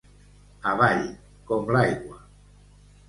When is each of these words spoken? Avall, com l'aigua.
Avall, 0.71 1.05
com 1.51 1.69
l'aigua. 1.77 2.19